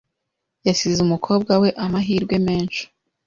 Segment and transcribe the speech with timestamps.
[0.67, 2.81] Yasize umukobwa we amahirwe menshi.